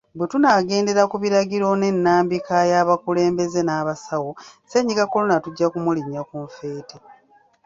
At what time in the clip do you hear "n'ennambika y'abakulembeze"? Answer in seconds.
1.79-3.59